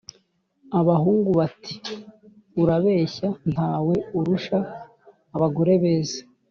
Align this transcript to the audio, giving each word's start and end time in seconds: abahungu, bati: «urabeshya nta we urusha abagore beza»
abahungu, 0.79 1.29
bati: 1.39 1.75
«urabeshya 2.61 3.29
nta 3.51 3.71
we 3.85 3.95
urusha 4.17 4.57
abagore 5.35 5.73
beza» 5.83 6.21